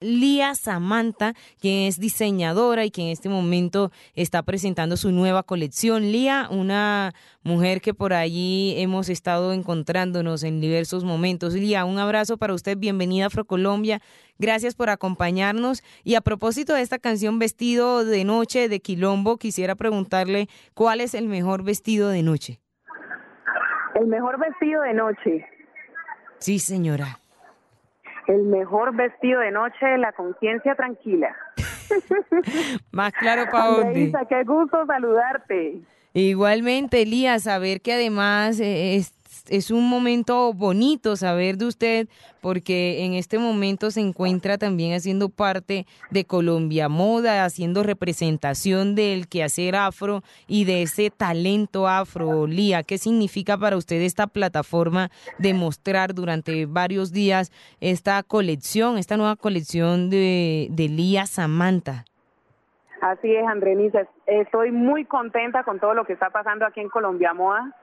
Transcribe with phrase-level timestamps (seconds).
[0.00, 6.10] Lía Samantha, quien es diseñadora y que en este momento está presentando su nueva colección.
[6.10, 11.52] Lía, una mujer que por allí hemos estado encontrándonos en diversos momentos.
[11.52, 14.00] Lía, un abrazo para usted, bienvenida a Afrocolombia.
[14.38, 15.82] Gracias por acompañarnos.
[16.02, 21.12] Y a propósito de esta canción Vestido de Noche de Quilombo, quisiera preguntarle cuál es
[21.12, 22.58] el mejor vestido de noche.
[23.96, 25.46] El mejor vestido de noche.
[26.38, 27.20] Sí, señora.
[28.30, 31.34] El mejor vestido de noche, la conciencia tranquila.
[32.92, 34.12] Más claro para dónde.
[34.28, 35.80] qué gusto saludarte.
[36.14, 39.12] Igualmente, Elías, saber que además eh, es
[39.48, 42.08] es un momento bonito saber de usted
[42.40, 49.28] porque en este momento se encuentra también haciendo parte de Colombia Moda, haciendo representación del
[49.28, 52.46] quehacer afro y de ese talento afro.
[52.46, 59.16] Lía, ¿qué significa para usted esta plataforma de mostrar durante varios días esta colección, esta
[59.16, 62.04] nueva colección de, de Lía Samantha?
[63.00, 64.06] Así es, Andrenice.
[64.26, 67.74] Estoy muy contenta con todo lo que está pasando aquí en Colombia Moda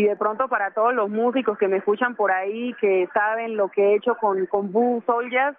[0.00, 3.68] y de pronto para todos los músicos que me escuchan por ahí, que saben lo
[3.68, 5.58] que he hecho con, con Boo Soldiers,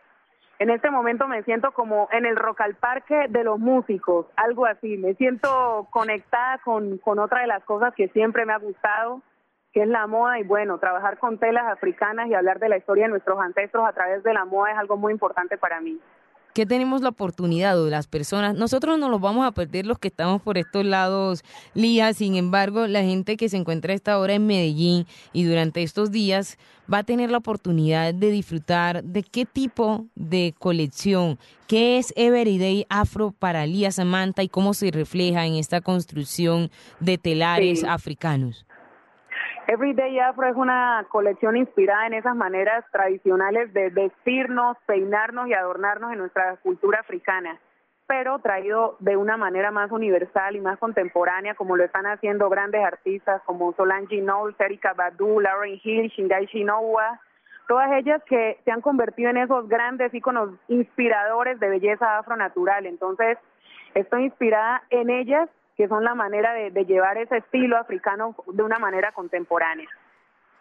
[0.57, 4.65] en este momento me siento como en el Rock al Parque de los músicos, algo
[4.65, 4.97] así.
[4.97, 9.21] Me siento conectada con, con otra de las cosas que siempre me ha gustado,
[9.73, 10.39] que es la moda.
[10.39, 13.93] Y bueno, trabajar con telas africanas y hablar de la historia de nuestros ancestros a
[13.93, 15.99] través de la moda es algo muy importante para mí
[16.53, 20.09] que tenemos la oportunidad de las personas, nosotros no los vamos a perder los que
[20.09, 24.33] estamos por estos lados, Lía, sin embargo, la gente que se encuentra a esta hora
[24.33, 26.57] en Medellín y durante estos días
[26.91, 32.85] va a tener la oportunidad de disfrutar de qué tipo de colección, qué es Everyday
[32.89, 38.65] Afro para Lía Samantha y cómo se refleja en esta construcción de telares africanos.
[39.71, 46.11] Everyday Afro es una colección inspirada en esas maneras tradicionales de vestirnos, peinarnos y adornarnos
[46.11, 47.57] en nuestra cultura africana,
[48.05, 52.83] pero traído de una manera más universal y más contemporánea, como lo están haciendo grandes
[52.83, 57.21] artistas como Solange Knowles, Erika Badu, Lauren Hill, Shingai Shinowa,
[57.69, 62.85] todas ellas que se han convertido en esos grandes íconos inspiradores de belleza afronatural.
[62.87, 63.37] Entonces,
[63.95, 68.79] estoy inspirada en ellas que son la manera de, llevar ese estilo africano de una
[68.79, 69.89] manera contemporánea.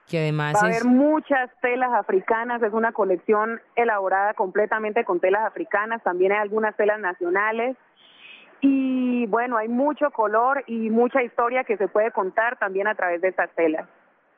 [0.08, 5.42] Que además Va a haber muchas telas africanas, es una colección elaborada completamente con telas
[5.46, 7.76] africanas, también hay algunas telas nacionales
[8.60, 13.20] y bueno, hay mucho color y mucha historia que se puede contar también a través
[13.20, 13.88] de estas telas.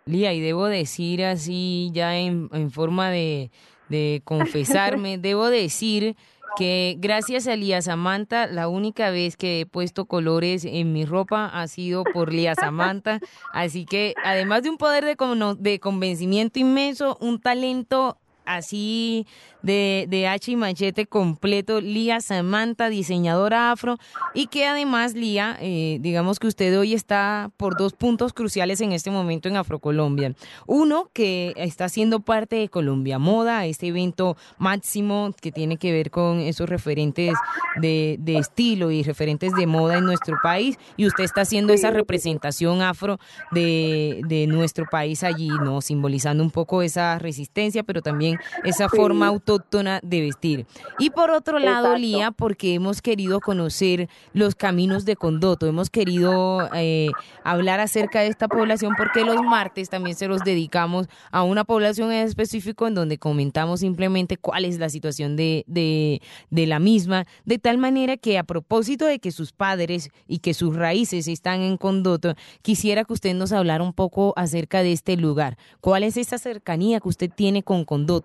[0.04, 3.50] Lía, y debo decir así ya en, en forma de,
[3.88, 6.16] de confesarme, debo decir
[6.56, 11.46] que gracias a Lía Samantha, la única vez que he puesto colores en mi ropa
[11.46, 13.20] ha sido por Lía Samantha.
[13.52, 15.16] Así que además de un poder de,
[15.58, 19.26] de convencimiento inmenso, un talento así
[19.62, 23.98] de, de H y Machete completo, Lía Samantha, diseñadora afro,
[24.34, 28.92] y que además, Lía, eh, digamos que usted hoy está por dos puntos cruciales en
[28.92, 30.34] este momento en Afrocolombia.
[30.66, 36.10] Uno, que está siendo parte de Colombia Moda, este evento máximo que tiene que ver
[36.10, 37.34] con esos referentes
[37.80, 41.90] de, de estilo y referentes de moda en nuestro país, y usted está haciendo esa
[41.90, 43.18] representación afro
[43.50, 45.80] de, de nuestro país allí, ¿no?
[45.80, 48.31] Simbolizando un poco esa resistencia, pero también
[48.64, 50.66] esa forma autóctona de vestir.
[50.98, 56.68] Y por otro lado, Lía, porque hemos querido conocer los caminos de Condoto, hemos querido
[56.74, 57.10] eh,
[57.44, 62.12] hablar acerca de esta población porque los martes también se los dedicamos a una población
[62.12, 66.20] en específico en donde comentamos simplemente cuál es la situación de, de,
[66.50, 70.54] de la misma, de tal manera que a propósito de que sus padres y que
[70.54, 75.16] sus raíces están en Condoto, quisiera que usted nos hablara un poco acerca de este
[75.16, 75.56] lugar.
[75.80, 78.21] ¿Cuál es esa cercanía que usted tiene con Condoto?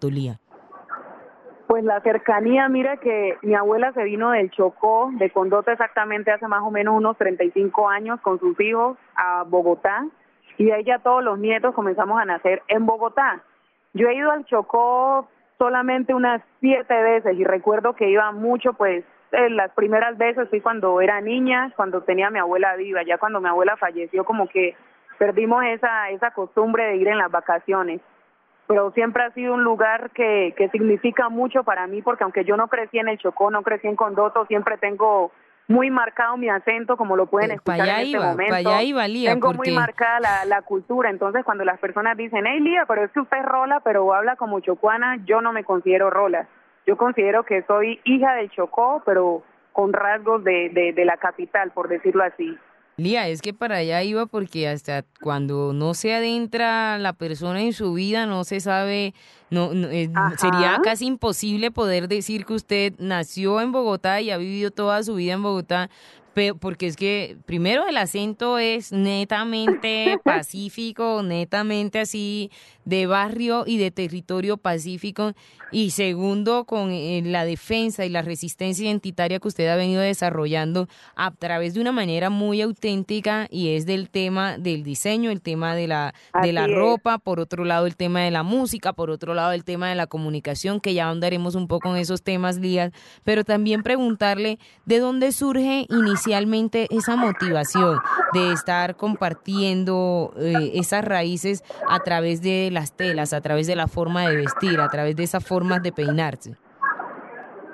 [1.67, 6.47] Pues la cercanía, mira que mi abuela se vino del Chocó, de Condoto exactamente hace
[6.47, 10.05] más o menos unos 35 años con sus hijos a Bogotá
[10.57, 13.43] y de ahí ya todos los nietos comenzamos a nacer en Bogotá.
[13.93, 15.27] Yo he ido al Chocó
[15.57, 21.01] solamente unas siete veces y recuerdo que iba mucho pues las primeras veces fui cuando
[21.01, 24.75] era niña, cuando tenía a mi abuela viva, ya cuando mi abuela falleció como que
[25.17, 27.99] perdimos esa, esa costumbre de ir en las vacaciones
[28.67, 32.57] pero siempre ha sido un lugar que, que significa mucho para mí, porque aunque yo
[32.57, 35.31] no crecí en el Chocó, no crecí en Condoto, siempre tengo
[35.69, 38.53] muy marcado mi acento, como lo pueden escuchar en este momento.
[39.25, 43.11] tengo muy marcada la, la, cultura, entonces cuando las personas dicen, hey Lía, pero es
[43.11, 46.47] que usted es rola, pero habla como chocuana, yo no me considero rola.
[46.85, 49.43] Yo considero que soy hija del Chocó, pero
[49.73, 52.57] con rasgos de, de, de la capital, por decirlo así.
[52.99, 57.71] Lía, es que para allá iba porque hasta cuando no se adentra la persona en
[57.71, 59.13] su vida, no se sabe,
[59.51, 60.09] no, eh,
[60.39, 65.13] sería casi imposible poder decir que usted nació en Bogotá y ha vivido toda su
[65.13, 65.91] vida en Bogotá,
[66.59, 72.51] porque es que primero el acento es netamente pacífico, netamente así
[72.85, 75.33] de barrio y de territorio pacífico.
[75.69, 80.87] Y segundo con eh, la defensa y la resistencia identitaria que usted ha venido desarrollando
[81.15, 85.75] a través de una manera muy auténtica y es del tema del diseño, el tema
[85.75, 89.33] de la de la ropa, por otro lado el tema de la música, por otro
[89.33, 92.93] lado el tema de la comunicación que ya andaremos un poco en esos temas Lías,
[93.25, 96.26] pero también preguntarle de dónde surge inicialmente
[96.89, 97.99] esa motivación
[98.33, 103.87] de estar compartiendo eh, esas raíces a través de las telas, a través de la
[103.87, 106.55] forma de vestir, a través de esas formas de peinarse?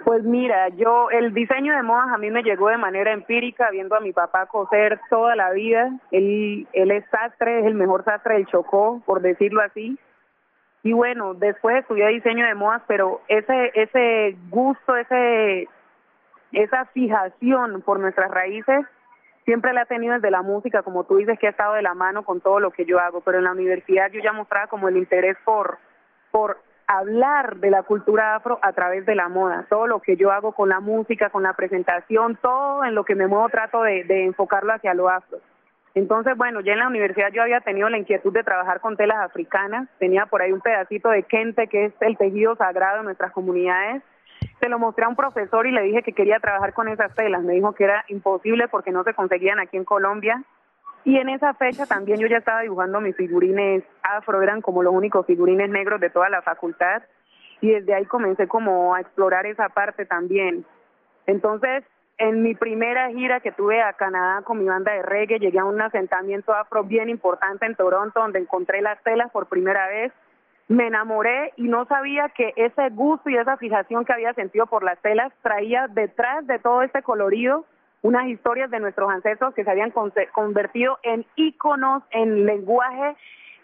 [0.03, 3.95] Pues mira, yo el diseño de modas a mí me llegó de manera empírica, viendo
[3.95, 5.91] a mi papá coser toda la vida.
[6.11, 9.97] Él, él es sastre, es el mejor sastre del Chocó, por decirlo así.
[10.83, 15.69] Y bueno, después estudié diseño de modas, pero ese ese gusto, ese
[16.53, 18.85] esa fijación por nuestras raíces
[19.45, 21.93] siempre la he tenido desde la música, como tú dices, que ha estado de la
[21.93, 24.87] mano con todo lo que yo hago, pero en la universidad yo ya mostraba como
[24.87, 25.79] el interés por,
[26.31, 26.57] por
[26.87, 30.53] hablar de la cultura afro a través de la moda, todo lo que yo hago
[30.53, 34.73] con la música, con la presentación, todo en lo que me muevo trato de, enfocarlo
[34.73, 35.39] hacia lo afro.
[35.95, 39.17] Entonces, bueno, ya en la universidad yo había tenido la inquietud de trabajar con telas
[39.19, 43.31] africanas, tenía por ahí un pedacito de kente, que es el tejido sagrado de nuestras
[43.31, 44.01] comunidades,
[44.59, 47.43] se lo mostré a un profesor y le dije que quería trabajar con esas telas.
[47.43, 50.43] Me dijo que era imposible porque no se conseguían aquí en Colombia.
[51.05, 54.93] Y en esa fecha también yo ya estaba dibujando mis figurines afro, eran como los
[54.93, 57.03] únicos figurines negros de toda la facultad.
[57.59, 60.65] Y desde ahí comencé como a explorar esa parte también.
[61.25, 61.83] Entonces,
[62.17, 65.65] en mi primera gira que tuve a Canadá con mi banda de reggae, llegué a
[65.65, 70.13] un asentamiento afro bien importante en Toronto, donde encontré las telas por primera vez
[70.67, 74.83] me enamoré y no sabía que ese gusto y esa fijación que había sentido por
[74.83, 77.65] las telas traía detrás de todo este colorido
[78.01, 79.93] unas historias de nuestros ancestros que se habían
[80.33, 83.15] convertido en íconos, en lenguaje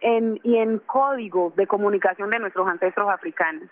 [0.01, 3.69] en, y en códigos de comunicación de nuestros ancestros africanos.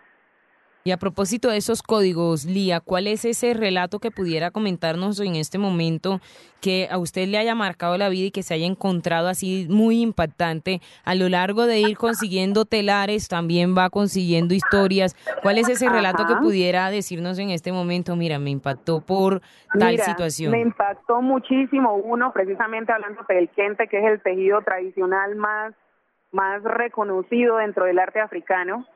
[0.88, 5.36] Y a propósito de esos códigos, Lía, ¿cuál es ese relato que pudiera comentarnos en
[5.36, 6.22] este momento
[6.62, 10.02] que a usted le haya marcado la vida y que se haya encontrado así muy
[10.02, 15.14] impactante a lo largo de ir consiguiendo telares, también va consiguiendo historias?
[15.42, 18.16] ¿Cuál es ese relato que pudiera decirnos en este momento?
[18.16, 19.42] Mira, me impactó por
[19.78, 20.54] tal situación.
[20.54, 25.74] Me impactó muchísimo uno, precisamente hablando del kente, que es el tejido tradicional más,
[26.32, 28.88] más reconocido dentro del arte africano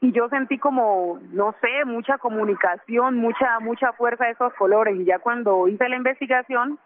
[0.00, 4.96] y yo sentí como, no sé, mucha comunicación, mucha, mucha fuerza de esos colores.
[4.96, 6.78] Y ya cuando hice la investigación,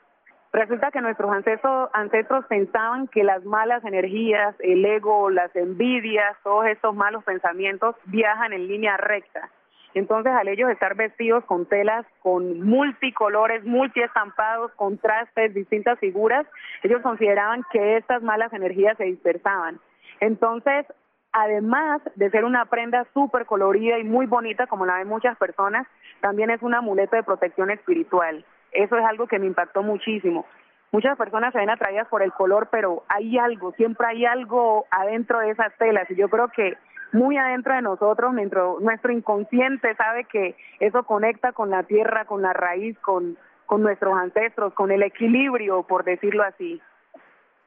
[0.52, 6.66] resulta que nuestros ancestros, ancestros pensaban que las malas energías, el ego, las envidias, todos
[6.66, 9.50] estos malos pensamientos viajan en línea recta.
[9.94, 16.46] Entonces, al ellos estar vestidos con telas con multicolores, multiestampados, contrastes, distintas figuras,
[16.82, 19.80] ellos consideraban que estas malas energías se dispersaban.
[20.20, 20.86] Entonces,
[21.32, 25.86] además de ser una prenda súper colorida y muy bonita, como la ven muchas personas,
[26.20, 28.44] también es un amuleto de protección espiritual.
[28.72, 30.46] Eso es algo que me impactó muchísimo.
[30.92, 35.40] Muchas personas se ven atraídas por el color, pero hay algo, siempre hay algo adentro
[35.40, 36.10] de esas telas.
[36.10, 36.76] Y yo creo que
[37.12, 42.42] muy adentro de nosotros, nuestro, nuestro inconsciente sabe que eso conecta con la tierra, con
[42.42, 46.80] la raíz, con, con nuestros ancestros, con el equilibrio, por decirlo así.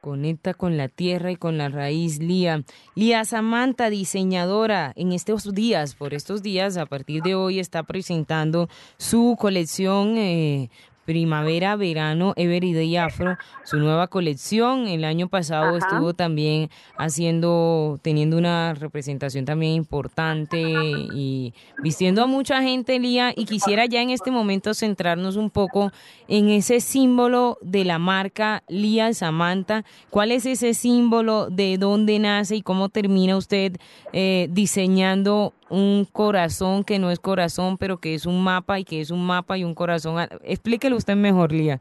[0.00, 2.62] Conecta con la tierra y con la raíz, Lía.
[2.94, 8.68] Lía Samantha, diseñadora, en estos días, por estos días, a partir de hoy, está presentando
[8.98, 10.70] su colección eh,
[11.06, 14.88] Primavera, Verano, Everyday Afro, su nueva colección.
[14.88, 22.60] El año pasado estuvo también haciendo, teniendo una representación también importante y vistiendo a mucha
[22.60, 23.32] gente, Lía.
[23.34, 25.92] Y quisiera ya en este momento centrarnos un poco
[26.26, 29.84] en ese símbolo de la marca Lía Samantha.
[30.10, 31.48] ¿Cuál es ese símbolo?
[31.50, 33.76] ¿De dónde nace y cómo termina usted
[34.12, 39.00] eh, diseñando un corazón que no es corazón, pero que es un mapa y que
[39.00, 40.16] es un mapa y un corazón.
[40.42, 41.78] Explíquelo usted mejor, Lía.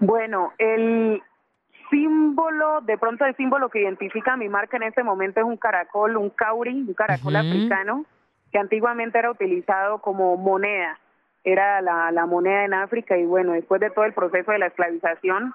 [0.00, 1.22] Bueno, el
[1.90, 6.16] símbolo, de pronto el símbolo que identifica mi marca en este momento es un caracol,
[6.16, 8.04] un cauri, un caracol africano,
[8.52, 10.98] que antiguamente era utilizado como moneda,
[11.44, 14.66] era la, la moneda en África y bueno, después de todo el proceso de la
[14.66, 15.54] esclavización,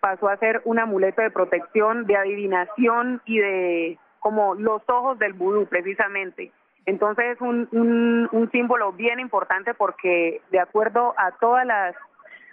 [0.00, 5.34] pasó a ser un amuleto de protección, de adivinación y de como los ojos del
[5.34, 6.52] vudú precisamente.
[6.86, 11.94] Entonces es un, un, símbolo bien importante porque de acuerdo a todas las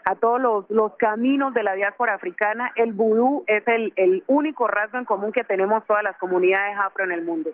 [0.04, 4.68] a todos los, los caminos de la diáspora africana, el vudú es el, el único
[4.68, 7.52] rasgo en común que tenemos todas las comunidades afro en el mundo.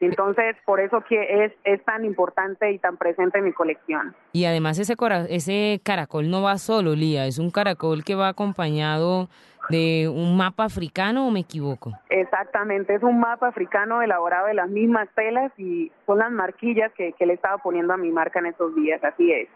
[0.00, 4.14] Entonces, por eso que es, es tan importante y tan presente en mi colección.
[4.32, 4.94] Y además ese,
[5.30, 9.28] ese caracol no va solo, Lía, es un caracol que va acompañado
[9.68, 11.92] de un mapa africano o me equivoco?
[12.08, 17.12] Exactamente, es un mapa africano elaborado de las mismas telas y son las marquillas que,
[17.14, 19.48] que le estaba poniendo a mi marca en estos días, así es.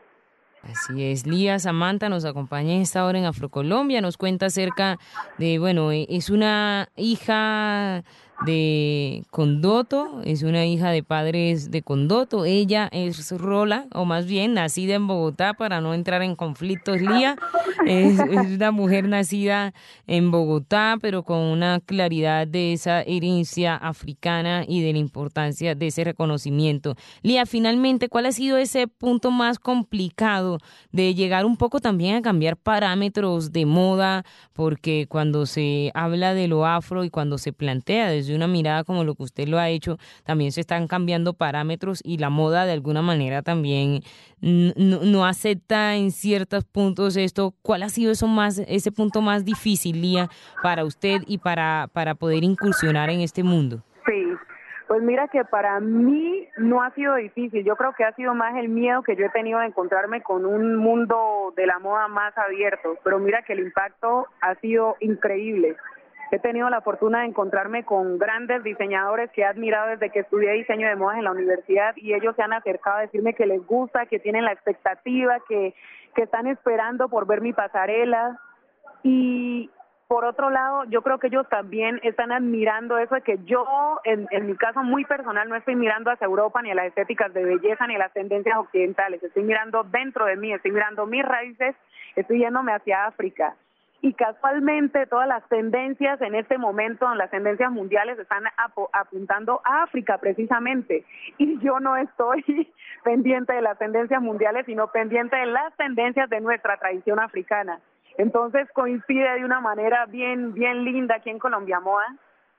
[0.63, 4.99] Así es, Lía Samantha nos acompaña en esta hora en Afrocolombia, nos cuenta acerca
[5.39, 8.03] de, bueno, es una hija
[8.47, 12.45] de Condoto, es una hija de padres de Condoto.
[12.45, 17.37] Ella es Rola, o más bien nacida en Bogotá para no entrar en conflictos, Lía.
[17.87, 19.75] Es, una mujer nacida
[20.07, 25.87] en Bogotá, pero con una claridad de esa herencia africana y de la importancia de
[25.89, 26.95] ese reconocimiento.
[27.23, 30.59] Lía, finalmente, ¿cuál ha sido ese punto más complicado
[30.93, 34.25] de llegar un poco también a cambiar parámetros de moda?
[34.53, 39.05] Porque cuando se habla de lo afro y cuando se plantea desde una mirada como
[39.05, 42.73] lo que usted lo ha hecho, también se están cambiando parámetros y la moda de
[42.73, 44.03] alguna manera también
[44.41, 47.55] no, acepta en ciertos puntos esto.
[47.63, 50.29] ¿Cuál ha sido eso más, ese punto más difícil, Lía,
[50.63, 53.83] para usted y para, para poder incursionar en este mundo?
[54.07, 54.27] Sí,
[54.91, 58.57] pues mira que para mí no ha sido difícil, yo creo que ha sido más
[58.57, 62.37] el miedo que yo he tenido de encontrarme con un mundo de la moda más
[62.37, 65.77] abierto, pero mira que el impacto ha sido increíble.
[66.33, 70.53] He tenido la fortuna de encontrarme con grandes diseñadores que he admirado desde que estudié
[70.53, 73.67] diseño de modas en la universidad y ellos se han acercado a decirme que les
[73.67, 75.75] gusta, que tienen la expectativa, que,
[76.15, 78.39] que están esperando por ver mi pasarela.
[79.03, 79.71] Y
[80.07, 83.67] por otro lado, yo creo que ellos también están admirando eso de que yo,
[84.05, 87.35] en, en mi caso muy personal, no estoy mirando hacia Europa ni a las estéticas
[87.35, 91.25] de belleza ni a las tendencias occidentales, estoy mirando dentro de mí, estoy mirando mis
[91.25, 91.75] raíces,
[92.15, 93.57] estoy yéndome hacia África
[94.03, 98.45] y casualmente todas las tendencias en este momento, las tendencias mundiales están
[98.93, 101.05] apuntando a África precisamente
[101.37, 102.73] y yo no estoy
[103.05, 107.81] pendiente de las tendencias mundiales, sino pendiente de las tendencias de nuestra tradición africana.
[108.17, 112.17] Entonces coincide de una manera bien bien linda aquí en Colombia Moda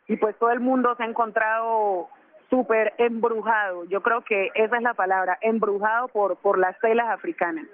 [0.08, 2.08] y pues todo el mundo se ha encontrado
[2.50, 3.86] súper embrujado.
[3.86, 7.66] Yo creo que esa es la palabra, embrujado por por las telas africanas.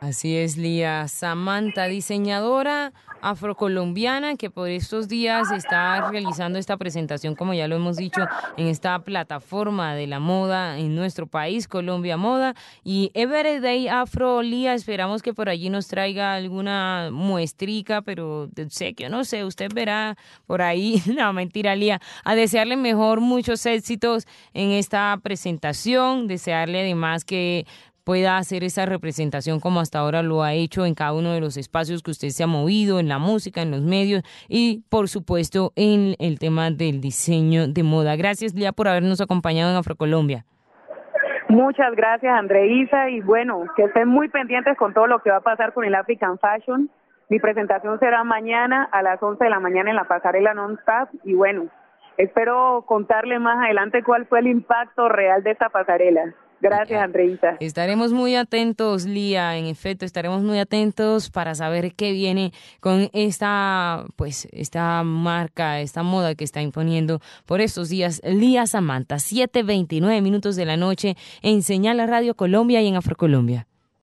[0.00, 1.08] Así es, Lía.
[1.08, 7.96] Samantha, diseñadora afrocolombiana que por estos días está realizando esta presentación, como ya lo hemos
[7.96, 8.20] dicho,
[8.56, 12.54] en esta plataforma de la moda en nuestro país, Colombia Moda.
[12.84, 19.08] Y Everyday Afro, Lía, esperamos que por allí nos traiga alguna muestrica, pero sé que
[19.08, 24.70] no sé, usted verá por ahí, no, mentira, Lía, a desearle mejor muchos éxitos en
[24.70, 27.66] esta presentación, desearle además que
[28.08, 31.58] pueda hacer esa representación como hasta ahora lo ha hecho en cada uno de los
[31.58, 35.72] espacios que usted se ha movido, en la música, en los medios y por supuesto
[35.76, 38.16] en el tema del diseño de moda.
[38.16, 40.46] Gracias Lía por habernos acompañado en Afrocolombia.
[41.50, 45.42] Muchas gracias Andreisa y bueno, que estén muy pendientes con todo lo que va a
[45.42, 46.88] pasar con el African Fashion.
[47.28, 51.34] Mi presentación será mañana a las 11 de la mañana en la pasarela non-stop y
[51.34, 51.66] bueno,
[52.16, 56.32] espero contarle más adelante cuál fue el impacto real de esta pasarela.
[56.60, 57.56] Gracias, Andreita.
[57.60, 59.56] Estaremos muy atentos, Lía.
[59.56, 66.02] En efecto, estaremos muy atentos para saber qué viene con esta, pues, esta marca, esta
[66.02, 68.20] moda que está imponiendo por estos días.
[68.24, 73.66] Lía Samantha, 7:29 minutos de la noche en Señal Radio Colombia y en Afrocolombia.